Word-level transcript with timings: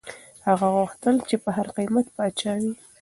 هغه 0.47 0.67
غوښتل 0.75 1.15
چي 1.27 1.35
په 1.43 1.49
هر 1.55 1.67
قیمت 1.77 2.07
پاچا 2.15 2.53
وي. 2.61 2.73